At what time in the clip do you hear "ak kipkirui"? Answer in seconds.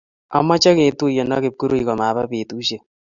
1.35-1.81